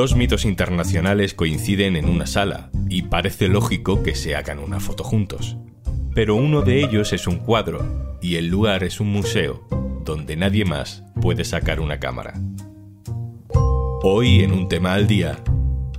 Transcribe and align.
Dos 0.00 0.16
mitos 0.16 0.46
internacionales 0.46 1.34
coinciden 1.34 1.94
en 1.94 2.08
una 2.08 2.24
sala 2.24 2.70
y 2.88 3.02
parece 3.02 3.48
lógico 3.48 4.02
que 4.02 4.14
se 4.14 4.34
hagan 4.34 4.58
una 4.58 4.80
foto 4.80 5.04
juntos. 5.04 5.58
Pero 6.14 6.36
uno 6.36 6.62
de 6.62 6.82
ellos 6.82 7.12
es 7.12 7.26
un 7.26 7.36
cuadro 7.36 8.16
y 8.22 8.36
el 8.36 8.46
lugar 8.46 8.82
es 8.82 8.98
un 8.98 9.08
museo 9.12 9.68
donde 10.02 10.36
nadie 10.36 10.64
más 10.64 11.04
puede 11.20 11.44
sacar 11.44 11.80
una 11.80 12.00
cámara. 12.00 12.32
Hoy 14.02 14.40
en 14.40 14.52
un 14.52 14.68
tema 14.68 14.94
al 14.94 15.06
día, 15.06 15.36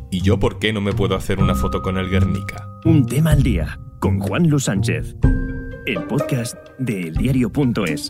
¿y 0.10 0.22
yo 0.22 0.40
por 0.40 0.58
qué 0.58 0.74
no 0.74 0.82
me 0.82 0.94
puedo 0.94 1.16
hacer 1.16 1.38
una 1.38 1.54
foto 1.54 1.84
con 1.84 2.00
el 2.00 2.10
Guernica? 2.10 2.68
Un 2.86 3.06
tema 3.06 3.34
al 3.34 3.44
día 3.44 3.80
con 4.00 4.20
Juan 4.20 4.50
Luis 4.50 4.64
Sánchez, 4.64 5.16
el 5.86 6.04
podcast 6.08 6.56
de 6.80 7.02
eldiario.es. 7.04 8.10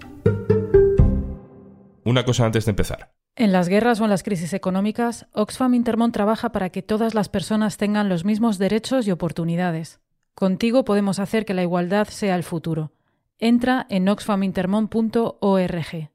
Una 2.06 2.24
cosa 2.24 2.46
antes 2.46 2.64
de 2.64 2.70
empezar. 2.70 3.12
En 3.42 3.52
las 3.52 3.70
guerras 3.70 4.00
o 4.00 4.04
en 4.04 4.12
las 4.12 4.22
crisis 4.22 4.54
económicas, 4.54 5.26
Oxfam 5.34 5.74
Intermont 5.74 6.14
trabaja 6.14 6.52
para 6.52 6.70
que 6.70 6.84
todas 6.84 7.16
las 7.16 7.28
personas 7.28 7.78
tengan 7.78 8.08
los 8.08 8.24
mismos 8.24 8.60
derechos 8.60 9.08
y 9.08 9.12
oportunidades. 9.12 10.00
Contigo 10.36 10.86
podemos 10.86 11.18
hacer 11.18 11.44
que 11.44 11.56
la 11.56 11.64
igualdad 11.64 12.08
sea 12.08 12.36
el 12.36 12.44
futuro. 12.44 12.92
Entra 13.40 13.88
en 13.90 14.08
oxfamintermont.org. 14.10 16.12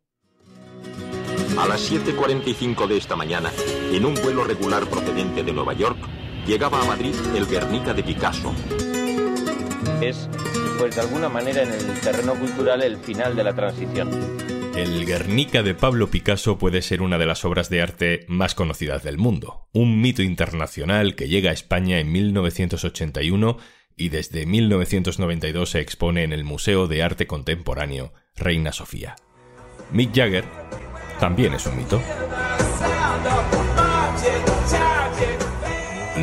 A 1.59 1.67
las 1.67 1.91
7.45 1.91 2.87
de 2.87 2.97
esta 2.97 3.17
mañana, 3.17 3.51
en 3.91 4.05
un 4.05 4.15
vuelo 4.15 4.45
regular 4.45 4.87
procedente 4.87 5.43
de 5.43 5.53
Nueva 5.53 5.73
York, 5.73 5.99
llegaba 6.47 6.81
a 6.81 6.85
Madrid 6.85 7.17
el 7.35 7.49
Guernica 7.49 7.93
de 7.93 8.05
Picasso. 8.05 8.55
Es, 10.01 10.29
pues 10.79 10.95
de 10.95 11.01
alguna 11.01 11.29
manera, 11.29 11.65
en 11.65 11.73
el 11.73 12.01
terreno 12.01 12.37
cultural 12.37 12.83
el 12.83 12.99
final 12.99 13.35
de 13.35 13.43
la 13.43 13.53
transición. 13.53 14.46
El 14.77 15.07
Guernica 15.07 15.63
de 15.63 15.75
Pablo 15.75 16.11
Picasso 16.11 16.59
puede 16.59 16.83
ser 16.83 17.01
una 17.01 17.17
de 17.17 17.25
las 17.25 17.47
obras 17.47 17.71
de 17.71 17.81
arte 17.81 18.27
más 18.29 18.55
conocidas 18.55 19.03
del 19.03 19.17
mundo, 19.17 19.69
un 19.73 20.03
mito 20.03 20.23
internacional 20.23 21.15
que 21.15 21.29
llega 21.29 21.49
a 21.49 21.55
España 21.55 21.99
en 21.99 22.13
1981 22.13 23.57
y 23.97 24.11
desde 24.11 24.45
1992 24.45 25.71
se 25.71 25.81
expone 25.81 26.25
en 26.25 26.35
el 26.35 26.45
Museo 26.45 26.89
de 26.89 27.03
Arte 27.03 27.27
Contemporáneo 27.27 28.13
Reina 28.37 28.71
Sofía. 28.71 29.17
Mick 29.93 30.15
Jagger 30.15 30.45
también 31.19 31.55
es 31.55 31.65
un 31.65 31.79
mito. 31.79 32.03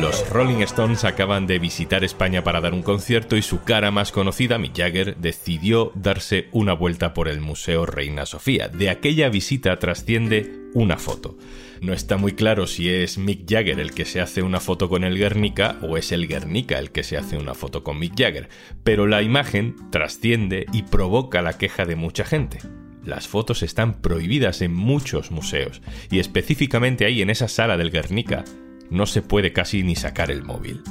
Los 0.00 0.28
Rolling 0.28 0.60
Stones 0.62 1.04
acaban 1.04 1.46
de 1.46 1.60
visitar 1.60 2.02
España 2.02 2.42
para 2.42 2.60
dar 2.60 2.74
un 2.74 2.82
concierto 2.82 3.36
y 3.36 3.42
su 3.42 3.62
cara 3.62 3.92
más 3.92 4.10
conocida, 4.10 4.58
Mick 4.58 4.76
Jagger, 4.76 5.16
decidió 5.16 5.92
darse 5.94 6.48
una 6.50 6.72
vuelta 6.72 7.14
por 7.14 7.28
el 7.28 7.40
Museo 7.40 7.86
Reina 7.86 8.26
Sofía. 8.26 8.66
De 8.68 8.90
aquella 8.90 9.28
visita 9.28 9.78
trasciende 9.78 10.50
una 10.74 10.98
foto. 10.98 11.38
No 11.80 11.92
está 11.92 12.16
muy 12.16 12.32
claro 12.32 12.66
si 12.66 12.90
es 12.90 13.18
Mick 13.18 13.48
Jagger 13.48 13.78
el 13.78 13.92
que 13.92 14.04
se 14.04 14.20
hace 14.20 14.42
una 14.42 14.58
foto 14.58 14.88
con 14.88 15.04
el 15.04 15.16
Guernica 15.16 15.78
o 15.80 15.96
es 15.96 16.10
el 16.10 16.26
Guernica 16.26 16.80
el 16.80 16.90
que 16.90 17.04
se 17.04 17.16
hace 17.16 17.36
una 17.36 17.54
foto 17.54 17.84
con 17.84 18.00
Mick 18.00 18.18
Jagger, 18.18 18.48
pero 18.82 19.06
la 19.06 19.22
imagen 19.22 19.76
trasciende 19.90 20.66
y 20.72 20.82
provoca 20.82 21.40
la 21.40 21.56
queja 21.56 21.84
de 21.84 21.94
mucha 21.94 22.24
gente. 22.24 22.58
Las 23.04 23.28
fotos 23.28 23.62
están 23.62 24.00
prohibidas 24.00 24.60
en 24.60 24.74
muchos 24.74 25.30
museos 25.30 25.82
y 26.10 26.18
específicamente 26.18 27.04
ahí 27.04 27.22
en 27.22 27.30
esa 27.30 27.48
sala 27.48 27.76
del 27.76 27.90
Guernica 27.90 28.44
no 28.90 29.06
se 29.06 29.22
puede 29.22 29.52
casi 29.52 29.82
ni 29.82 29.96
sacar 29.96 30.30
el 30.30 30.42
móvil. 30.42 30.82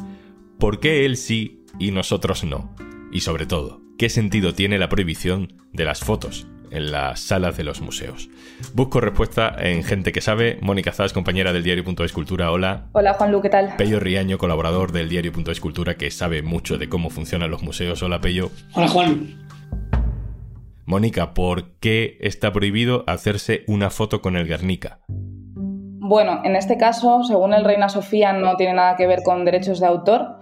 ¿Por 0.59 0.79
qué 0.79 1.05
él 1.05 1.17
sí 1.17 1.63
y 1.79 1.91
nosotros 1.91 2.43
no? 2.43 2.75
Y 3.11 3.21
sobre 3.21 3.45
todo, 3.45 3.81
¿qué 3.97 4.09
sentido 4.09 4.53
tiene 4.53 4.79
la 4.79 4.89
prohibición 4.89 5.61
de 5.71 5.85
las 5.85 5.99
fotos 5.99 6.47
en 6.71 6.91
las 6.91 7.19
salas 7.19 7.57
de 7.57 7.63
los 7.63 7.81
museos? 7.81 8.29
Busco 8.73 8.99
respuesta 8.99 9.55
en 9.59 9.83
Gente 9.83 10.11
que 10.11 10.21
sabe. 10.21 10.57
Mónica 10.61 10.91
Zas, 10.91 11.13
compañera 11.13 11.53
del 11.53 11.63
diario.es 11.63 12.11
Cultura, 12.13 12.51
hola. 12.51 12.87
Hola 12.93 13.13
Juanlu, 13.13 13.41
¿qué 13.41 13.49
tal? 13.49 13.75
Pello 13.77 13.99
Riaño, 13.99 14.37
colaborador 14.37 14.91
del 14.91 15.09
diario.es 15.09 15.59
Cultura, 15.59 15.95
que 15.95 16.09
sabe 16.11 16.41
mucho 16.41 16.77
de 16.77 16.89
cómo 16.89 17.09
funcionan 17.09 17.51
los 17.51 17.61
museos. 17.61 18.01
Hola 18.01 18.21
Pello. 18.21 18.51
Hola 18.73 18.87
Juan. 18.87 19.47
Mónica, 20.85 21.33
¿por 21.33 21.77
qué 21.79 22.17
está 22.19 22.51
prohibido 22.51 23.05
hacerse 23.07 23.63
una 23.67 23.89
foto 23.89 24.21
con 24.21 24.35
el 24.35 24.47
Guernica? 24.47 24.99
Bueno, 26.05 26.41
en 26.43 26.57
este 26.57 26.75
caso, 26.75 27.23
según 27.23 27.53
el 27.53 27.63
Reina 27.63 27.87
Sofía, 27.87 28.33
no 28.33 28.57
tiene 28.57 28.73
nada 28.73 28.97
que 28.97 29.07
ver 29.07 29.23
con 29.23 29.45
derechos 29.45 29.79
de 29.79 29.87
autor, 29.87 30.35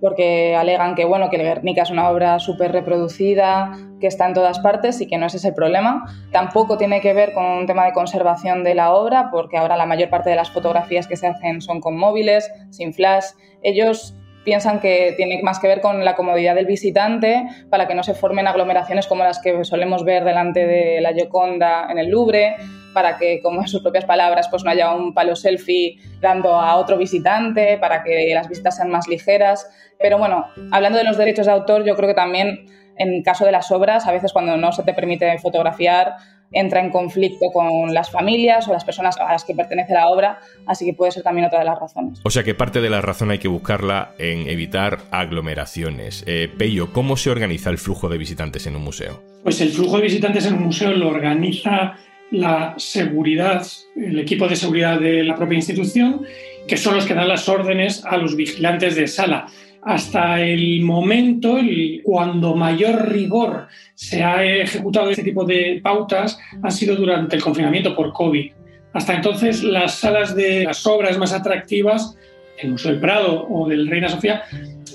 porque 0.00 0.56
alegan 0.56 0.94
que, 0.94 1.04
bueno, 1.04 1.28
que 1.28 1.36
el 1.36 1.42
Guernica 1.42 1.82
es 1.82 1.90
una 1.90 2.08
obra 2.08 2.38
súper 2.38 2.72
reproducida, 2.72 3.72
que 4.00 4.06
está 4.06 4.26
en 4.26 4.32
todas 4.32 4.60
partes 4.60 5.02
y 5.02 5.06
que 5.06 5.18
no 5.18 5.26
ese 5.26 5.36
es 5.36 5.44
el 5.44 5.52
problema. 5.52 6.04
Tampoco 6.32 6.78
tiene 6.78 7.02
que 7.02 7.12
ver 7.12 7.34
con 7.34 7.44
un 7.44 7.66
tema 7.66 7.84
de 7.84 7.92
conservación 7.92 8.64
de 8.64 8.74
la 8.74 8.94
obra, 8.94 9.28
porque 9.30 9.58
ahora 9.58 9.76
la 9.76 9.84
mayor 9.84 10.08
parte 10.08 10.30
de 10.30 10.36
las 10.36 10.50
fotografías 10.50 11.06
que 11.06 11.16
se 11.16 11.26
hacen 11.26 11.60
son 11.60 11.82
con 11.82 11.98
móviles, 11.98 12.50
sin 12.70 12.94
flash. 12.94 13.26
Ellos 13.62 14.16
piensan 14.46 14.80
que 14.80 15.12
tiene 15.18 15.42
más 15.42 15.58
que 15.58 15.68
ver 15.68 15.82
con 15.82 16.02
la 16.02 16.16
comodidad 16.16 16.54
del 16.54 16.64
visitante 16.64 17.46
para 17.68 17.86
que 17.86 17.94
no 17.94 18.04
se 18.04 18.14
formen 18.14 18.46
aglomeraciones 18.46 19.06
como 19.06 19.22
las 19.22 19.38
que 19.38 19.64
solemos 19.66 20.02
ver 20.02 20.24
delante 20.24 20.66
de 20.66 21.02
la 21.02 21.12
Gioconda 21.12 21.88
en 21.90 21.98
el 21.98 22.08
Louvre 22.08 22.56
para 22.94 23.18
que, 23.18 23.40
como 23.42 23.60
en 23.60 23.68
sus 23.68 23.82
propias 23.82 24.06
palabras, 24.06 24.48
pues 24.48 24.64
no 24.64 24.70
haya 24.70 24.92
un 24.92 25.12
palo 25.12 25.36
selfie 25.36 25.98
dando 26.20 26.54
a 26.54 26.76
otro 26.76 26.96
visitante, 26.96 27.76
para 27.78 28.02
que 28.02 28.32
las 28.32 28.48
visitas 28.48 28.76
sean 28.76 28.90
más 28.90 29.08
ligeras. 29.08 29.68
Pero 29.98 30.16
bueno, 30.16 30.46
hablando 30.70 30.98
de 30.98 31.04
los 31.04 31.18
derechos 31.18 31.46
de 31.46 31.52
autor, 31.52 31.84
yo 31.84 31.96
creo 31.96 32.08
que 32.08 32.14
también 32.14 32.66
en 32.96 33.22
caso 33.22 33.44
de 33.44 33.52
las 33.52 33.70
obras, 33.72 34.06
a 34.06 34.12
veces 34.12 34.32
cuando 34.32 34.56
no 34.56 34.72
se 34.72 34.82
te 34.82 34.94
permite 34.94 35.36
fotografiar, 35.38 36.14
entra 36.52 36.80
en 36.80 36.90
conflicto 36.90 37.46
con 37.52 37.92
las 37.92 38.10
familias 38.10 38.68
o 38.68 38.72
las 38.72 38.84
personas 38.84 39.16
a 39.18 39.32
las 39.32 39.44
que 39.44 39.54
pertenece 39.54 39.92
la 39.92 40.08
obra, 40.08 40.38
así 40.66 40.84
que 40.84 40.92
puede 40.92 41.12
ser 41.12 41.22
también 41.22 41.46
otra 41.46 41.58
de 41.58 41.64
las 41.64 41.78
razones. 41.78 42.20
O 42.24 42.30
sea 42.30 42.44
que 42.44 42.54
parte 42.54 42.80
de 42.80 42.90
la 42.90 43.00
razón 43.00 43.30
hay 43.30 43.38
que 43.38 43.48
buscarla 43.48 44.12
en 44.18 44.48
evitar 44.48 44.98
aglomeraciones. 45.10 46.24
Eh, 46.26 46.48
Pello, 46.56 46.92
¿cómo 46.92 47.16
se 47.16 47.30
organiza 47.30 47.70
el 47.70 47.78
flujo 47.78 48.08
de 48.08 48.18
visitantes 48.18 48.66
en 48.66 48.76
un 48.76 48.82
museo? 48.82 49.20
Pues 49.42 49.60
el 49.60 49.70
flujo 49.70 49.96
de 49.96 50.04
visitantes 50.04 50.46
en 50.46 50.54
un 50.54 50.64
museo 50.64 50.92
lo 50.92 51.08
organiza 51.08 51.96
la 52.34 52.74
seguridad, 52.76 53.66
el 53.96 54.18
equipo 54.18 54.48
de 54.48 54.56
seguridad 54.56 54.98
de 54.98 55.22
la 55.22 55.36
propia 55.36 55.56
institución, 55.56 56.22
que 56.66 56.76
son 56.76 56.96
los 56.96 57.06
que 57.06 57.14
dan 57.14 57.28
las 57.28 57.48
órdenes 57.48 58.04
a 58.04 58.16
los 58.16 58.34
vigilantes 58.34 58.96
de 58.96 59.06
sala. 59.06 59.46
Hasta 59.82 60.40
el 60.40 60.80
momento, 60.80 61.58
cuando 62.02 62.56
mayor 62.56 63.12
rigor 63.12 63.68
se 63.94 64.22
ha 64.22 64.42
ejecutado 64.42 65.10
este 65.10 65.22
tipo 65.22 65.44
de 65.44 65.80
pautas, 65.82 66.38
ha 66.62 66.70
sido 66.70 66.96
durante 66.96 67.36
el 67.36 67.42
confinamiento 67.42 67.94
por 67.94 68.12
COVID. 68.12 68.50
Hasta 68.94 69.14
entonces, 69.14 69.62
las 69.62 69.98
salas 69.98 70.34
de 70.34 70.64
las 70.64 70.86
obras 70.86 71.18
más 71.18 71.32
atractivas, 71.32 72.16
el 72.58 72.70
Museo 72.70 72.92
del 72.92 73.00
Prado 73.00 73.46
o 73.48 73.68
del 73.68 73.86
Reina 73.86 74.08
Sofía, 74.08 74.44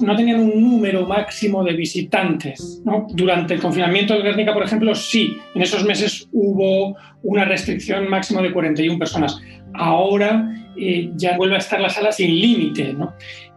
no 0.02 0.16
tenían 0.16 0.42
un 0.42 0.62
número 0.62 1.06
máximo 1.06 1.64
de 1.64 1.74
visitantes. 1.74 2.82
Durante 3.10 3.56
el 3.56 3.62
confinamiento 3.62 4.14
del 4.14 4.24
Guernica, 4.24 4.54
por 4.54 4.64
ejemplo, 4.64 4.96
sí, 4.96 5.38
en 5.56 5.62
esos 5.62 5.84
meses 5.84 6.28
hubo 6.32 6.96
una 7.24 7.46
restricción 7.46 8.10
máxima 8.10 8.42
de 8.42 8.52
41 8.52 8.98
personas. 8.98 9.40
Ahora 9.74 10.54
eh, 10.78 11.12
ya 11.16 11.38
vuelve 11.38 11.56
a 11.56 11.60
estar 11.60 11.80
la 11.80 11.90
sala 11.90 12.12
sin 12.12 12.40
límite. 12.40 12.96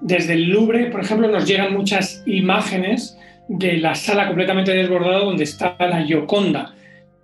Desde 0.00 0.34
el 0.34 0.48
Louvre, 0.48 0.86
por 0.86 1.00
ejemplo, 1.00 1.28
nos 1.28 1.46
llegan 1.46 1.72
muchas 1.72 2.22
imágenes 2.26 3.16
de 3.48 3.78
la 3.78 3.94
sala 3.94 4.26
completamente 4.26 4.72
desbordada 4.72 5.18
donde 5.18 5.44
está 5.44 5.76
la 5.78 6.02
Gioconda. 6.04 6.74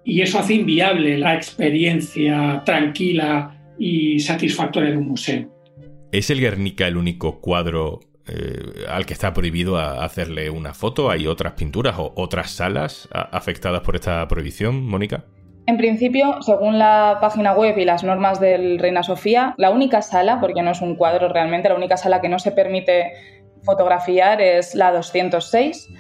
Y 0.04 0.22
eso 0.22 0.38
hace 0.38 0.54
inviable 0.54 1.18
la 1.18 1.34
experiencia 1.34 2.62
tranquila 2.64 3.54
y 3.78 4.20
satisfactoria 4.20 4.90
de 4.90 4.96
un 4.96 5.08
museo. 5.08 5.48
¿Es 6.12 6.30
el 6.30 6.40
Guernica 6.40 6.86
el 6.86 6.96
único 6.96 7.40
cuadro 7.40 8.00
eh, 8.28 8.84
al 8.88 9.06
que 9.06 9.12
está 9.12 9.32
prohibido 9.32 9.78
hacerle 9.78 10.50
una 10.50 10.74
foto? 10.74 11.10
¿Hay 11.10 11.26
otras 11.26 11.54
pinturas 11.54 11.96
o 11.98 12.12
otras 12.16 12.50
salas 12.50 13.08
afectadas 13.12 13.80
por 13.80 13.96
esta 13.96 14.26
prohibición, 14.28 14.84
Mónica? 14.84 15.24
En 15.68 15.76
principio, 15.76 16.40
según 16.40 16.78
la 16.78 17.18
página 17.20 17.52
web 17.52 17.76
y 17.76 17.84
las 17.84 18.02
normas 18.02 18.40
del 18.40 18.78
Reina 18.78 19.02
Sofía, 19.02 19.54
la 19.58 19.70
única 19.70 20.00
sala, 20.00 20.40
porque 20.40 20.62
no 20.62 20.70
es 20.70 20.80
un 20.80 20.96
cuadro 20.96 21.28
realmente, 21.28 21.68
la 21.68 21.74
única 21.74 21.98
sala 21.98 22.22
que 22.22 22.30
no 22.30 22.38
se 22.38 22.52
permite 22.52 23.12
fotografiar 23.64 24.40
es 24.40 24.74
la 24.74 24.92
206. 24.92 25.90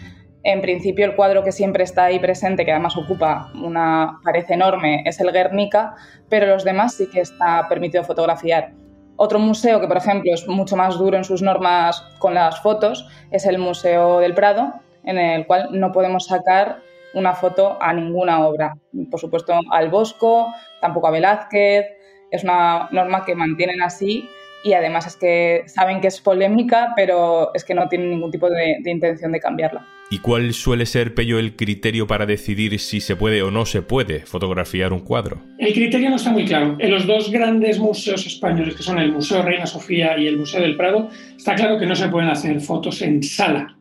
En 0.42 0.62
principio, 0.62 1.04
el 1.04 1.14
cuadro 1.14 1.44
que 1.44 1.52
siempre 1.52 1.84
está 1.84 2.04
ahí 2.04 2.18
presente, 2.18 2.64
que 2.64 2.72
además 2.72 2.96
ocupa 2.96 3.52
una 3.62 4.20
pared 4.24 4.46
enorme, 4.48 5.02
es 5.04 5.20
el 5.20 5.32
Guernica, 5.32 5.96
pero 6.30 6.46
los 6.46 6.64
demás 6.64 6.94
sí 6.94 7.06
que 7.12 7.20
está 7.20 7.68
permitido 7.68 8.04
fotografiar. 8.04 8.72
Otro 9.20 9.40
museo 9.40 9.80
que, 9.80 9.88
por 9.88 9.96
ejemplo, 9.96 10.32
es 10.32 10.46
mucho 10.46 10.76
más 10.76 10.96
duro 10.96 11.16
en 11.16 11.24
sus 11.24 11.42
normas 11.42 12.04
con 12.20 12.34
las 12.34 12.60
fotos 12.60 13.04
es 13.32 13.46
el 13.46 13.58
Museo 13.58 14.20
del 14.20 14.32
Prado, 14.32 14.74
en 15.02 15.18
el 15.18 15.44
cual 15.44 15.70
no 15.72 15.90
podemos 15.90 16.26
sacar 16.26 16.78
una 17.14 17.34
foto 17.34 17.76
a 17.80 17.92
ninguna 17.92 18.46
obra. 18.46 18.76
Por 19.10 19.18
supuesto, 19.18 19.58
al 19.72 19.88
Bosco, 19.90 20.54
tampoco 20.80 21.08
a 21.08 21.10
Velázquez. 21.10 21.86
Es 22.30 22.44
una 22.44 22.88
norma 22.92 23.24
que 23.24 23.34
mantienen 23.34 23.82
así 23.82 24.28
y 24.62 24.74
además 24.74 25.08
es 25.08 25.16
que 25.16 25.64
saben 25.66 26.00
que 26.00 26.06
es 26.06 26.20
polémica, 26.20 26.92
pero 26.94 27.52
es 27.54 27.64
que 27.64 27.74
no 27.74 27.88
tienen 27.88 28.10
ningún 28.10 28.30
tipo 28.30 28.48
de, 28.48 28.78
intención 28.84 29.32
de 29.32 29.40
cambiarla. 29.40 29.84
¿Y 30.10 30.20
cuál 30.20 30.54
suele 30.54 30.86
ser, 30.86 31.14
Pello, 31.14 31.38
el 31.38 31.54
criterio 31.54 32.06
para 32.06 32.24
decidir 32.24 32.78
si 32.80 33.00
se 33.00 33.14
puede 33.14 33.42
o 33.42 33.50
no 33.50 33.66
se 33.66 33.82
puede 33.82 34.20
fotografiar 34.20 34.94
un 34.94 35.00
cuadro? 35.00 35.42
El 35.58 35.74
criterio 35.74 36.08
no 36.08 36.16
está 36.16 36.30
muy 36.30 36.46
claro. 36.46 36.76
En 36.78 36.90
los 36.90 37.06
dos 37.06 37.30
grandes 37.30 37.78
museos 37.78 38.26
españoles, 38.26 38.74
que 38.74 38.82
son 38.82 38.98
el 38.98 39.12
Museo 39.12 39.42
Reina 39.42 39.66
Sofía 39.66 40.16
y 40.16 40.26
el 40.26 40.38
Museo 40.38 40.62
del 40.62 40.76
Prado, 40.76 41.10
está 41.36 41.54
claro 41.54 41.78
que 41.78 41.84
no 41.84 41.94
se 41.94 42.08
pueden 42.08 42.30
hacer 42.30 42.58
fotos 42.62 43.02
en 43.02 43.22
sala. 43.22 43.76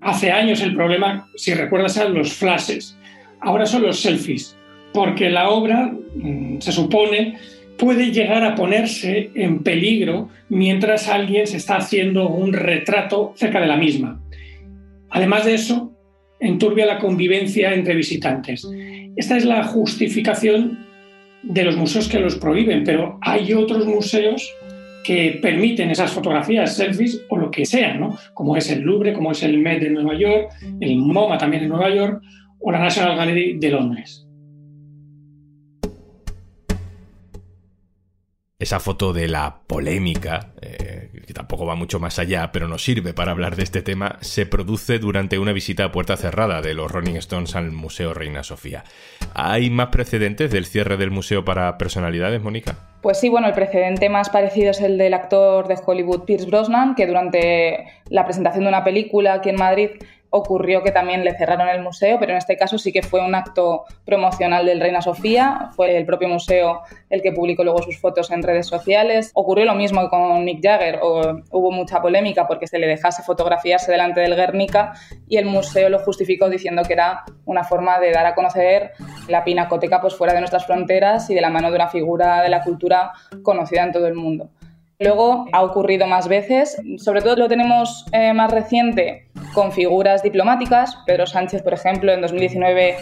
Hace 0.00 0.30
años 0.30 0.60
el 0.60 0.76
problema, 0.76 1.28
si 1.34 1.54
recuerdas, 1.54 1.96
eran 1.96 2.14
los 2.14 2.32
flashes. 2.32 2.96
Ahora 3.40 3.66
son 3.66 3.82
los 3.82 3.98
selfies, 3.98 4.56
porque 4.92 5.28
la 5.28 5.48
obra, 5.48 5.92
mm, 6.14 6.60
se 6.60 6.70
supone, 6.70 7.36
puede 7.76 8.12
llegar 8.12 8.44
a 8.44 8.54
ponerse 8.54 9.30
en 9.34 9.64
peligro 9.64 10.28
mientras 10.48 11.08
alguien 11.08 11.48
se 11.48 11.56
está 11.56 11.78
haciendo 11.78 12.28
un 12.28 12.52
retrato 12.52 13.32
cerca 13.36 13.60
de 13.60 13.66
la 13.66 13.76
misma. 13.76 14.20
Además 15.14 15.44
de 15.44 15.54
eso, 15.54 15.92
enturbia 16.40 16.86
la 16.86 16.98
convivencia 16.98 17.72
entre 17.72 17.94
visitantes. 17.94 18.68
Esta 19.14 19.36
es 19.36 19.44
la 19.44 19.62
justificación 19.62 20.84
de 21.44 21.62
los 21.62 21.76
museos 21.76 22.08
que 22.08 22.18
los 22.18 22.34
prohíben, 22.34 22.82
pero 22.82 23.18
hay 23.22 23.52
otros 23.52 23.86
museos 23.86 24.52
que 25.04 25.38
permiten 25.40 25.90
esas 25.90 26.10
fotografías, 26.10 26.76
selfies 26.76 27.22
o 27.28 27.38
lo 27.38 27.50
que 27.52 27.64
sea, 27.64 27.94
¿no? 27.94 28.18
como 28.32 28.56
es 28.56 28.68
el 28.70 28.80
Louvre, 28.80 29.12
como 29.12 29.30
es 29.30 29.44
el 29.44 29.58
Met 29.58 29.80
de 29.80 29.90
Nueva 29.90 30.18
York, 30.18 30.50
el 30.80 30.96
MoMA 30.96 31.38
también 31.38 31.62
en 31.62 31.68
Nueva 31.68 31.94
York 31.94 32.20
o 32.58 32.72
la 32.72 32.80
National 32.80 33.16
Gallery 33.16 33.58
de 33.60 33.70
Londres. 33.70 34.24
esa 38.64 38.80
foto 38.80 39.12
de 39.12 39.28
la 39.28 39.62
polémica, 39.66 40.54
eh, 40.60 40.93
que 41.26 41.34
tampoco 41.34 41.66
va 41.66 41.74
mucho 41.74 42.00
más 42.00 42.18
allá, 42.18 42.50
pero 42.52 42.68
nos 42.68 42.84
sirve 42.84 43.14
para 43.14 43.32
hablar 43.32 43.56
de 43.56 43.62
este 43.62 43.82
tema, 43.82 44.18
se 44.20 44.46
produce 44.46 44.98
durante 44.98 45.38
una 45.38 45.52
visita 45.52 45.84
a 45.84 45.92
puerta 45.92 46.16
cerrada 46.16 46.62
de 46.62 46.74
los 46.74 46.90
Rolling 46.90 47.16
Stones 47.16 47.54
al 47.56 47.72
Museo 47.72 48.14
Reina 48.14 48.42
Sofía. 48.42 48.84
¿Hay 49.34 49.70
más 49.70 49.88
precedentes 49.88 50.50
del 50.50 50.66
cierre 50.66 50.96
del 50.96 51.10
museo 51.10 51.44
para 51.44 51.78
personalidades, 51.78 52.42
Mónica? 52.42 52.76
Pues 53.02 53.20
sí, 53.20 53.28
bueno, 53.28 53.46
el 53.48 53.52
precedente 53.52 54.08
más 54.08 54.30
parecido 54.30 54.70
es 54.70 54.80
el 54.80 54.96
del 54.96 55.12
actor 55.12 55.68
de 55.68 55.76
Hollywood 55.84 56.24
Pierce 56.24 56.46
Brosnan, 56.46 56.94
que 56.94 57.06
durante 57.06 57.84
la 58.08 58.24
presentación 58.24 58.64
de 58.64 58.68
una 58.68 58.84
película 58.84 59.34
aquí 59.34 59.50
en 59.50 59.56
Madrid 59.56 59.90
ocurrió 60.36 60.82
que 60.82 60.90
también 60.90 61.24
le 61.24 61.36
cerraron 61.38 61.68
el 61.68 61.80
museo, 61.80 62.18
pero 62.18 62.32
en 62.32 62.38
este 62.38 62.56
caso 62.56 62.76
sí 62.76 62.92
que 62.92 63.02
fue 63.02 63.24
un 63.24 63.36
acto 63.36 63.84
promocional 64.04 64.66
del 64.66 64.80
Reina 64.80 65.00
Sofía, 65.00 65.70
fue 65.76 65.96
el 65.96 66.04
propio 66.04 66.28
museo 66.28 66.80
el 67.08 67.22
que 67.22 67.30
publicó 67.30 67.62
luego 67.62 67.80
sus 67.82 68.00
fotos 68.00 68.32
en 68.32 68.42
redes 68.42 68.66
sociales. 68.66 69.30
Ocurrió 69.34 69.64
lo 69.64 69.76
mismo 69.76 70.08
con 70.08 70.44
Mick 70.44 70.60
Jagger, 70.60 70.98
hubo 71.00 71.70
mucha 71.70 72.02
polémica 72.02 72.48
porque 72.48 72.66
se 72.66 72.80
le 72.80 72.88
dejase 72.88 73.22
fotografiarse 73.22 73.92
delante 73.92 74.22
del 74.22 74.34
Guernica 74.34 74.94
y 75.28 75.36
el 75.36 75.46
museo 75.46 75.88
lo 75.88 76.00
justificó 76.00 76.50
diciendo 76.50 76.82
que 76.82 76.94
era 76.94 77.22
una 77.44 77.62
forma 77.62 78.00
de 78.00 78.10
dar 78.10 78.26
a 78.26 78.34
conocer 78.34 78.90
la 79.28 79.44
pinacoteca 79.44 80.00
pues 80.00 80.16
fuera 80.16 80.32
de 80.34 80.40
nuestras 80.40 80.66
fronteras 80.66 81.30
y 81.30 81.36
de 81.36 81.42
la 81.42 81.50
mano 81.50 81.70
de 81.70 81.76
una 81.76 81.88
figura 81.88 82.42
de 82.42 82.48
la 82.48 82.64
cultura 82.64 83.12
conocida 83.44 83.84
en 83.84 83.92
todo 83.92 84.08
el 84.08 84.14
mundo. 84.14 84.50
Luego 84.98 85.46
ha 85.52 85.62
ocurrido 85.62 86.08
más 86.08 86.26
veces, 86.26 86.80
sobre 86.98 87.20
todo 87.20 87.36
lo 87.36 87.48
tenemos 87.48 88.04
eh, 88.12 88.32
más 88.32 88.50
reciente 88.50 89.28
con 89.54 89.72
figuras 89.72 90.22
diplomáticas. 90.22 90.98
Pedro 91.06 91.26
Sánchez, 91.26 91.62
por 91.62 91.72
ejemplo, 91.72 92.12
en 92.12 92.20
2019 92.20 92.96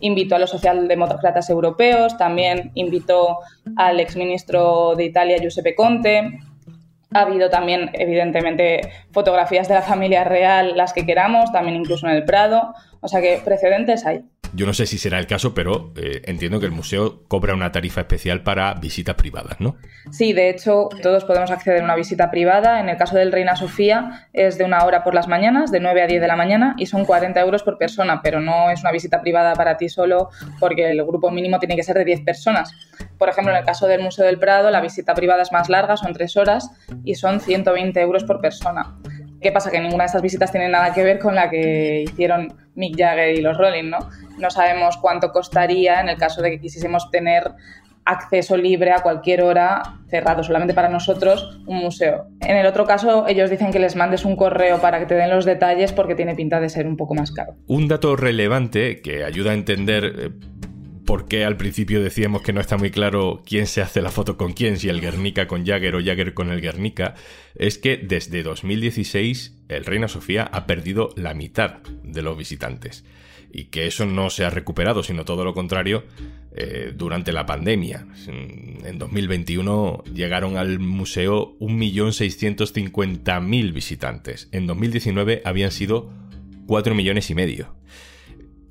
invitó 0.00 0.36
a 0.36 0.38
los 0.38 0.50
socialdemócratas 0.50 1.50
europeos, 1.50 2.16
también 2.16 2.70
invitó 2.74 3.40
al 3.76 4.00
exministro 4.00 4.94
de 4.94 5.04
Italia, 5.04 5.38
Giuseppe 5.38 5.74
Conte. 5.74 6.38
Ha 7.12 7.20
habido 7.20 7.50
también, 7.50 7.90
evidentemente, 7.92 8.80
fotografías 9.12 9.68
de 9.68 9.74
la 9.74 9.82
familia 9.82 10.24
real, 10.24 10.76
las 10.76 10.92
que 10.92 11.06
queramos, 11.06 11.52
también 11.52 11.76
incluso 11.76 12.06
en 12.06 12.14
el 12.14 12.24
Prado. 12.24 12.74
O 13.00 13.08
sea 13.08 13.20
que 13.20 13.40
precedentes 13.44 14.06
hay. 14.06 14.22
Yo 14.54 14.66
no 14.66 14.72
sé 14.72 14.86
si 14.86 14.98
será 14.98 15.18
el 15.18 15.26
caso, 15.26 15.54
pero 15.54 15.92
eh, 15.96 16.22
entiendo 16.24 16.60
que 16.60 16.66
el 16.66 16.72
museo 16.72 17.22
cobra 17.28 17.54
una 17.54 17.72
tarifa 17.72 18.00
especial 18.00 18.42
para 18.42 18.74
visitas 18.74 19.14
privadas, 19.16 19.60
¿no? 19.60 19.76
Sí, 20.10 20.32
de 20.32 20.50
hecho, 20.50 20.88
todos 21.02 21.24
podemos 21.24 21.50
acceder 21.50 21.80
a 21.80 21.84
una 21.84 21.96
visita 21.96 22.30
privada. 22.30 22.80
En 22.80 22.88
el 22.88 22.96
caso 22.96 23.16
del 23.16 23.32
Reina 23.32 23.56
Sofía 23.56 24.28
es 24.32 24.58
de 24.58 24.64
una 24.64 24.84
hora 24.84 25.04
por 25.04 25.14
las 25.14 25.28
mañanas, 25.28 25.70
de 25.70 25.80
9 25.80 26.02
a 26.02 26.06
10 26.06 26.20
de 26.20 26.26
la 26.26 26.36
mañana, 26.36 26.74
y 26.78 26.86
son 26.86 27.04
40 27.04 27.40
euros 27.40 27.62
por 27.62 27.78
persona, 27.78 28.20
pero 28.22 28.40
no 28.40 28.70
es 28.70 28.80
una 28.80 28.92
visita 28.92 29.20
privada 29.20 29.54
para 29.54 29.76
ti 29.76 29.88
solo 29.88 30.30
porque 30.60 30.90
el 30.90 31.04
grupo 31.04 31.30
mínimo 31.30 31.58
tiene 31.58 31.76
que 31.76 31.82
ser 31.82 31.96
de 31.96 32.04
10 32.04 32.22
personas. 32.22 32.72
Por 33.18 33.28
ejemplo, 33.28 33.52
en 33.52 33.58
el 33.58 33.64
caso 33.64 33.86
del 33.86 34.02
Museo 34.02 34.24
del 34.24 34.38
Prado, 34.38 34.70
la 34.70 34.80
visita 34.80 35.14
privada 35.14 35.42
es 35.42 35.52
más 35.52 35.68
larga, 35.68 35.96
son 35.96 36.12
3 36.12 36.36
horas 36.36 36.70
y 37.04 37.14
son 37.14 37.40
120 37.40 38.00
euros 38.00 38.24
por 38.24 38.40
persona. 38.40 38.96
¿Qué 39.40 39.52
pasa? 39.52 39.70
Que 39.70 39.80
ninguna 39.80 40.04
de 40.04 40.06
estas 40.06 40.22
visitas 40.22 40.50
tiene 40.50 40.68
nada 40.68 40.92
que 40.92 41.02
ver 41.02 41.18
con 41.18 41.34
la 41.34 41.50
que 41.50 42.02
hicieron 42.02 42.54
Mick 42.74 42.96
Jagger 42.98 43.36
y 43.36 43.42
los 43.42 43.56
Rolling, 43.56 43.90
¿no? 43.90 43.98
No 44.38 44.50
sabemos 44.50 44.96
cuánto 44.98 45.32
costaría 45.32 46.00
en 46.00 46.08
el 46.08 46.16
caso 46.16 46.42
de 46.42 46.50
que 46.50 46.60
quisiésemos 46.60 47.10
tener 47.10 47.52
acceso 48.06 48.56
libre 48.56 48.92
a 48.92 49.00
cualquier 49.00 49.42
hora, 49.42 49.98
cerrado 50.08 50.42
solamente 50.42 50.74
para 50.74 50.88
nosotros, 50.88 51.60
un 51.66 51.78
museo. 51.78 52.28
En 52.40 52.56
el 52.56 52.64
otro 52.66 52.86
caso, 52.86 53.26
ellos 53.26 53.50
dicen 53.50 53.72
que 53.72 53.80
les 53.80 53.96
mandes 53.96 54.24
un 54.24 54.36
correo 54.36 54.80
para 54.80 55.00
que 55.00 55.06
te 55.06 55.14
den 55.14 55.28
los 55.28 55.44
detalles 55.44 55.92
porque 55.92 56.14
tiene 56.14 56.34
pinta 56.34 56.60
de 56.60 56.68
ser 56.68 56.86
un 56.86 56.96
poco 56.96 57.14
más 57.14 57.32
caro. 57.32 57.56
Un 57.66 57.88
dato 57.88 58.14
relevante 58.16 59.02
que 59.02 59.24
ayuda 59.24 59.50
a 59.50 59.54
entender 59.54 60.04
eh, 60.04 60.30
por 61.04 61.26
qué 61.26 61.44
al 61.44 61.56
principio 61.56 62.00
decíamos 62.00 62.42
que 62.42 62.52
no 62.52 62.60
está 62.60 62.76
muy 62.76 62.92
claro 62.92 63.42
quién 63.44 63.66
se 63.66 63.82
hace 63.82 64.00
la 64.00 64.10
foto 64.10 64.36
con 64.36 64.52
quién, 64.52 64.78
si 64.78 64.88
el 64.88 65.00
Guernica 65.00 65.48
con 65.48 65.66
Jagger 65.66 65.96
o 65.96 66.04
Jagger 66.04 66.32
con 66.32 66.52
el 66.52 66.60
Guernica, 66.60 67.14
es 67.56 67.76
que 67.76 67.96
desde 67.96 68.44
2016 68.44 69.64
el 69.68 69.84
Reina 69.84 70.06
Sofía 70.06 70.48
ha 70.52 70.66
perdido 70.66 71.10
la 71.16 71.34
mitad 71.34 71.78
de 72.04 72.22
los 72.22 72.38
visitantes 72.38 73.04
y 73.56 73.64
que 73.64 73.86
eso 73.86 74.04
no 74.04 74.28
se 74.28 74.44
ha 74.44 74.50
recuperado, 74.50 75.02
sino 75.02 75.24
todo 75.24 75.42
lo 75.42 75.54
contrario, 75.54 76.04
eh, 76.54 76.92
durante 76.94 77.32
la 77.32 77.46
pandemia. 77.46 78.06
En 78.28 78.98
2021 78.98 80.04
llegaron 80.12 80.58
al 80.58 80.78
museo 80.78 81.56
1.650.000 81.58 83.72
visitantes. 83.72 84.50
En 84.52 84.66
2019 84.66 85.40
habían 85.46 85.70
sido 85.70 86.12
4 86.66 86.94
millones 86.94 87.30
y 87.30 87.34
medio. 87.34 87.74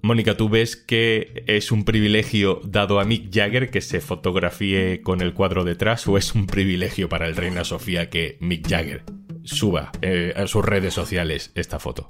Mónica, 0.03 0.37
¿tú 0.37 0.49
ves 0.49 0.75
que 0.75 1.43
es 1.47 1.71
un 1.71 1.83
privilegio 1.83 2.61
dado 2.63 2.99
a 2.99 3.05
Mick 3.05 3.33
Jagger 3.33 3.71
que 3.71 3.81
se 3.81 4.01
fotografíe 4.01 5.01
con 5.01 5.21
el 5.21 5.33
cuadro 5.33 5.63
detrás 5.63 6.07
o 6.07 6.19
es 6.19 6.35
un 6.35 6.45
privilegio 6.45 7.09
para 7.09 7.25
el 7.25 7.35
Reina 7.35 7.63
Sofía 7.63 8.11
que 8.11 8.37
Mick 8.39 8.69
Jagger 8.69 9.01
suba 9.43 9.91
eh, 10.03 10.31
a 10.35 10.45
sus 10.45 10.63
redes 10.63 10.93
sociales 10.93 11.51
esta 11.55 11.79
foto? 11.79 12.05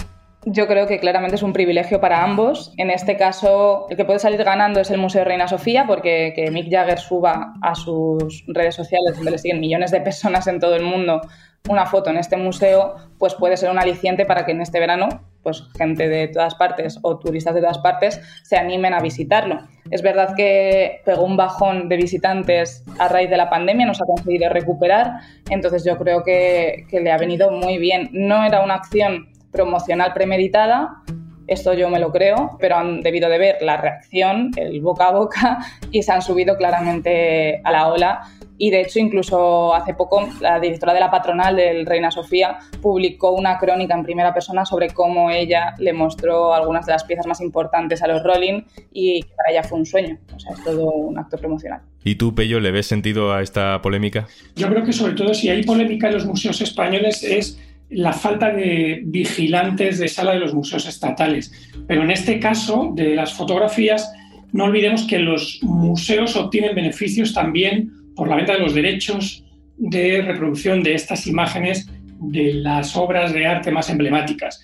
Yo 0.47 0.67
creo 0.67 0.85
que 0.85 0.99
claramente 0.99 1.37
es 1.37 1.43
un 1.43 1.53
privilegio 1.53 1.99
para 1.99 2.23
ambos. 2.23 2.71
En 2.77 2.91
este 2.91 3.17
caso, 3.17 3.87
el 3.89 3.97
que 3.97 4.05
puede 4.05 4.19
salir 4.19 4.43
ganando 4.43 4.79
es 4.79 4.91
el 4.91 4.99
Museo 4.99 5.25
Reina 5.25 5.47
Sofía, 5.47 5.85
porque 5.87 6.33
que 6.35 6.51
Mick 6.51 6.71
Jagger 6.71 6.99
suba 6.99 7.55
a 7.63 7.73
sus 7.73 8.43
redes 8.47 8.75
sociales, 8.75 9.15
donde 9.15 9.31
le 9.31 9.39
siguen 9.39 9.59
millones 9.59 9.89
de 9.89 10.01
personas 10.01 10.45
en 10.45 10.59
todo 10.59 10.75
el 10.75 10.83
mundo, 10.83 11.21
una 11.67 11.87
foto 11.87 12.11
en 12.11 12.17
este 12.17 12.37
museo, 12.37 12.95
pues 13.17 13.33
puede 13.33 13.57
ser 13.57 13.71
un 13.71 13.79
aliciente 13.79 14.27
para 14.27 14.45
que 14.45 14.51
en 14.51 14.61
este 14.61 14.79
verano, 14.79 15.09
pues 15.41 15.63
gente 15.75 16.07
de 16.07 16.27
todas 16.27 16.53
partes 16.53 16.99
o 17.01 17.17
turistas 17.17 17.55
de 17.55 17.61
todas 17.61 17.79
partes 17.79 18.21
se 18.43 18.55
animen 18.55 18.93
a 18.93 18.99
visitarlo. 18.99 19.61
Es 19.89 20.03
verdad 20.03 20.35
que 20.35 21.01
pegó 21.05 21.23
un 21.23 21.37
bajón 21.37 21.89
de 21.89 21.97
visitantes 21.97 22.83
a 22.99 23.07
raíz 23.07 23.31
de 23.31 23.37
la 23.37 23.49
pandemia, 23.49 23.87
nos 23.87 23.99
ha 23.99 24.05
conseguido 24.05 24.47
recuperar, 24.49 25.21
entonces 25.49 25.83
yo 25.83 25.97
creo 25.97 26.23
que, 26.23 26.85
que 26.87 26.99
le 26.99 27.11
ha 27.11 27.17
venido 27.17 27.49
muy 27.49 27.79
bien. 27.79 28.09
No 28.11 28.43
era 28.43 28.61
una 28.61 28.75
acción 28.75 29.34
promocional 29.55 30.13
premeditada, 30.13 31.01
esto 31.47 31.73
yo 31.73 31.89
me 31.89 31.99
lo 31.99 32.11
creo, 32.11 32.57
pero 32.59 32.75
han 32.75 33.01
debido 33.01 33.29
de 33.29 33.37
ver 33.37 33.57
la 33.61 33.77
reacción, 33.77 34.51
el 34.55 34.81
boca 34.81 35.07
a 35.07 35.11
boca, 35.11 35.59
y 35.91 36.01
se 36.03 36.11
han 36.11 36.21
subido 36.21 36.57
claramente 36.57 37.61
a 37.63 37.71
la 37.71 37.87
ola. 37.87 38.21
Y 38.57 38.69
de 38.69 38.81
hecho, 38.81 38.99
incluso 38.99 39.75
hace 39.75 39.93
poco, 39.93 40.29
la 40.39 40.61
directora 40.61 40.93
de 40.93 41.01
la 41.01 41.11
patronal 41.11 41.57
del 41.57 41.85
Reina 41.85 42.09
Sofía 42.09 42.57
publicó 42.81 43.31
una 43.31 43.57
crónica 43.57 43.93
en 43.93 44.03
primera 44.03 44.33
persona 44.33 44.65
sobre 44.65 44.91
cómo 44.91 45.29
ella 45.29 45.75
le 45.77 45.91
mostró 45.91 46.53
algunas 46.53 46.85
de 46.85 46.93
las 46.93 47.03
piezas 47.03 47.27
más 47.27 47.41
importantes 47.41 48.01
a 48.01 48.07
los 48.07 48.23
Rolling 48.23 48.61
y 48.93 49.23
para 49.35 49.51
ella 49.51 49.63
fue 49.63 49.79
un 49.79 49.85
sueño. 49.85 50.17
O 50.33 50.39
sea, 50.39 50.53
es 50.53 50.63
todo 50.63 50.89
un 50.89 51.19
acto 51.19 51.37
promocional. 51.37 51.81
¿Y 52.05 52.15
tú, 52.15 52.33
Pello, 52.33 52.61
le 52.61 52.71
ves 52.71 52.87
sentido 52.87 53.33
a 53.33 53.41
esta 53.41 53.81
polémica? 53.81 54.25
Yo 54.55 54.69
creo 54.69 54.85
que 54.85 54.93
sobre 54.93 55.15
todo 55.15 55.33
si 55.33 55.49
hay 55.49 55.63
polémica 55.63 56.07
en 56.07 56.13
los 56.13 56.25
museos 56.25 56.61
españoles 56.61 57.23
es 57.23 57.59
la 57.89 58.13
falta 58.13 58.51
de 58.51 59.01
vigilantes 59.05 59.99
de 59.99 60.07
sala 60.07 60.33
de 60.33 60.39
los 60.39 60.53
museos 60.53 60.87
estatales. 60.87 61.51
Pero 61.87 62.03
en 62.03 62.11
este 62.11 62.39
caso 62.39 62.91
de 62.95 63.15
las 63.15 63.33
fotografías, 63.33 64.11
no 64.51 64.65
olvidemos 64.65 65.03
que 65.03 65.19
los 65.19 65.59
museos 65.61 66.35
obtienen 66.35 66.75
beneficios 66.75 67.33
también 67.33 67.91
por 68.15 68.27
la 68.27 68.37
venta 68.37 68.53
de 68.53 68.59
los 68.59 68.73
derechos 68.73 69.43
de 69.77 70.21
reproducción 70.21 70.81
de 70.81 70.93
estas 70.93 71.27
imágenes 71.27 71.89
de 72.19 72.53
las 72.53 72.95
obras 72.95 73.33
de 73.33 73.45
arte 73.45 73.71
más 73.71 73.89
emblemáticas. 73.89 74.63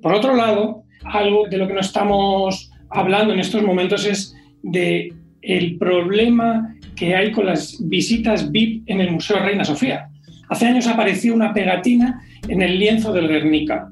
Por 0.00 0.14
otro 0.14 0.34
lado, 0.34 0.84
algo 1.04 1.46
de 1.48 1.58
lo 1.58 1.68
que 1.68 1.74
no 1.74 1.80
estamos 1.80 2.70
hablando 2.90 3.32
en 3.34 3.40
estos 3.40 3.62
momentos 3.62 4.06
es 4.06 4.34
de 4.62 5.12
el 5.42 5.78
problema 5.78 6.74
que 6.96 7.14
hay 7.14 7.30
con 7.30 7.46
las 7.46 7.76
visitas 7.88 8.50
VIP 8.50 8.82
en 8.86 9.00
el 9.00 9.10
Museo 9.10 9.38
Reina 9.38 9.64
Sofía. 9.64 10.08
Hace 10.48 10.66
años 10.66 10.86
apareció 10.86 11.34
una 11.34 11.52
pegatina 11.52 12.22
en 12.48 12.62
el 12.62 12.78
lienzo 12.78 13.12
del 13.12 13.28
Guernica. 13.28 13.90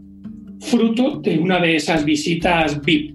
fruto 0.60 1.20
de 1.20 1.38
una 1.38 1.60
de 1.60 1.76
esas 1.76 2.06
visitas 2.06 2.82
VIP. 2.82 3.14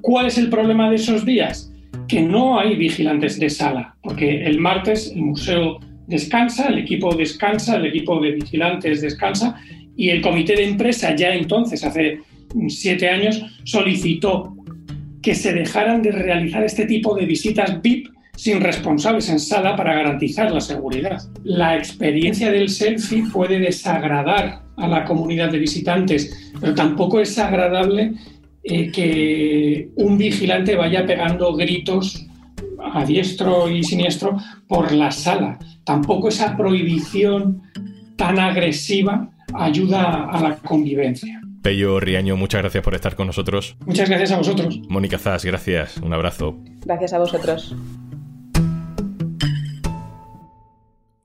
¿Cuál 0.00 0.26
es 0.26 0.38
el 0.38 0.48
problema 0.48 0.88
de 0.88 0.96
esos 0.96 1.26
días? 1.26 1.70
Que 2.08 2.22
no 2.22 2.58
hay 2.58 2.76
vigilantes 2.76 3.38
de 3.38 3.50
sala, 3.50 3.94
porque 4.02 4.46
el 4.46 4.58
martes 4.58 5.12
el 5.14 5.20
museo 5.20 5.80
descansa, 6.06 6.68
el 6.68 6.78
equipo 6.78 7.14
descansa, 7.14 7.76
el 7.76 7.86
equipo 7.86 8.18
de 8.20 8.32
vigilantes 8.32 9.02
descansa 9.02 9.60
y 9.96 10.08
el 10.08 10.22
comité 10.22 10.56
de 10.56 10.64
empresa 10.64 11.14
ya 11.14 11.34
entonces, 11.34 11.84
hace 11.84 12.20
siete 12.68 13.08
años, 13.08 13.44
solicitó 13.64 14.56
que 15.20 15.34
se 15.34 15.52
dejaran 15.52 16.00
de 16.02 16.12
realizar 16.12 16.64
este 16.64 16.86
tipo 16.86 17.14
de 17.14 17.26
visitas 17.26 17.82
VIP 17.82 18.08
sin 18.36 18.60
responsables 18.60 19.28
en 19.28 19.38
sala 19.38 19.76
para 19.76 19.94
garantizar 19.94 20.50
la 20.50 20.60
seguridad. 20.60 21.22
La 21.44 21.76
experiencia 21.76 22.50
del 22.50 22.68
selfie 22.68 23.24
puede 23.32 23.58
desagradar 23.58 24.62
a 24.76 24.88
la 24.88 25.04
comunidad 25.04 25.50
de 25.50 25.58
visitantes, 25.58 26.52
pero 26.60 26.74
tampoco 26.74 27.20
es 27.20 27.38
agradable 27.38 28.14
eh, 28.64 28.90
que 28.90 29.90
un 29.96 30.16
vigilante 30.16 30.76
vaya 30.76 31.04
pegando 31.06 31.54
gritos 31.54 32.26
a 32.92 33.04
diestro 33.04 33.70
y 33.70 33.82
siniestro 33.84 34.36
por 34.66 34.92
la 34.92 35.10
sala. 35.10 35.58
Tampoco 35.84 36.28
esa 36.28 36.56
prohibición 36.56 37.62
tan 38.16 38.38
agresiva 38.38 39.30
ayuda 39.54 40.30
a 40.30 40.40
la 40.40 40.56
convivencia. 40.56 41.40
Pello 41.62 42.00
Riaño, 42.00 42.36
muchas 42.36 42.62
gracias 42.62 42.82
por 42.82 42.94
estar 42.94 43.14
con 43.14 43.28
nosotros. 43.28 43.76
Muchas 43.86 44.08
gracias 44.08 44.32
a 44.32 44.38
vosotros. 44.38 44.80
Mónica 44.88 45.18
Zas, 45.18 45.44
gracias. 45.44 45.96
Un 45.98 46.12
abrazo. 46.12 46.58
Gracias 46.84 47.12
a 47.12 47.18
vosotros. 47.18 47.76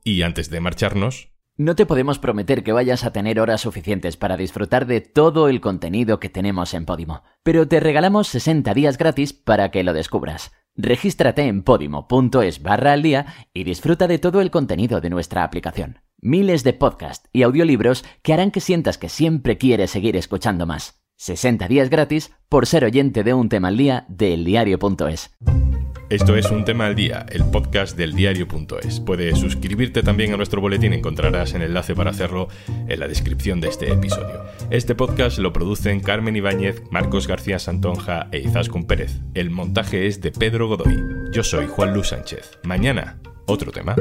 Y 0.07 0.21
antes 0.21 0.49
de 0.49 0.61
marcharnos... 0.61 1.33
No 1.57 1.75
te 1.75 1.85
podemos 1.85 2.17
prometer 2.17 2.63
que 2.63 2.71
vayas 2.71 3.03
a 3.03 3.11
tener 3.11 3.41
horas 3.41 3.59
suficientes 3.59 4.15
para 4.15 4.37
disfrutar 4.37 4.85
de 4.85 5.01
todo 5.01 5.49
el 5.49 5.59
contenido 5.59 6.17
que 6.21 6.29
tenemos 6.29 6.73
en 6.73 6.85
Podimo, 6.85 7.23
pero 7.43 7.67
te 7.67 7.81
regalamos 7.81 8.29
60 8.29 8.73
días 8.73 8.97
gratis 8.97 9.33
para 9.33 9.69
que 9.69 9.83
lo 9.83 9.91
descubras. 9.91 10.53
Regístrate 10.75 11.41
en 11.41 11.61
podimo.es 11.61 12.61
barra 12.61 12.93
al 12.93 13.01
día 13.01 13.25
y 13.53 13.65
disfruta 13.65 14.07
de 14.07 14.17
todo 14.17 14.39
el 14.39 14.49
contenido 14.49 15.01
de 15.01 15.09
nuestra 15.09 15.43
aplicación. 15.43 15.99
Miles 16.21 16.63
de 16.63 16.71
podcasts 16.71 17.27
y 17.33 17.43
audiolibros 17.43 18.05
que 18.21 18.31
harán 18.31 18.51
que 18.51 18.61
sientas 18.61 18.97
que 18.97 19.09
siempre 19.09 19.57
quieres 19.57 19.91
seguir 19.91 20.15
escuchando 20.15 20.65
más. 20.65 21.03
60 21.17 21.67
días 21.67 21.89
gratis 21.89 22.31
por 22.47 22.65
ser 22.65 22.85
oyente 22.85 23.23
de 23.23 23.33
un 23.33 23.49
tema 23.49 23.67
al 23.67 23.77
día 23.77 24.05
de 24.07 24.33
eldiario.es. 24.33 25.31
Esto 26.09 26.37
es 26.37 26.49
Un 26.51 26.63
Tema 26.63 26.85
al 26.85 26.95
Día, 26.95 27.25
el 27.29 27.43
podcast 27.43 27.97
del 27.97 28.13
diario.es. 28.13 29.01
Puedes 29.01 29.37
suscribirte 29.37 30.03
también 30.03 30.33
a 30.33 30.37
nuestro 30.37 30.61
boletín, 30.61 30.93
encontrarás 30.93 31.53
el 31.53 31.63
enlace 31.63 31.95
para 31.95 32.11
hacerlo 32.11 32.47
en 32.87 32.97
la 33.01 33.09
descripción 33.09 33.59
de 33.59 33.67
este 33.67 33.91
episodio. 33.91 34.45
Este 34.69 34.95
podcast 34.95 35.37
lo 35.39 35.51
producen 35.51 35.99
Carmen 35.99 36.37
Ibáñez, 36.37 36.81
Marcos 36.91 37.27
García 37.27 37.59
Santonja 37.59 38.29
e 38.31 38.39
Izaskun 38.39 38.87
Pérez. 38.87 39.19
El 39.33 39.49
montaje 39.49 40.07
es 40.07 40.21
de 40.21 40.31
Pedro 40.31 40.69
Godoy. 40.69 40.97
Yo 41.33 41.43
soy 41.43 41.67
Juan 41.67 41.93
Luis 41.93 42.07
Sánchez. 42.07 42.57
Mañana, 42.63 43.19
otro 43.45 43.73
tema. 43.73 43.93